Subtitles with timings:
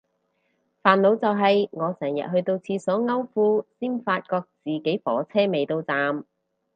[0.81, 6.25] 煩惱就係我成日去到廁所摳褲先發覺自己火車未到站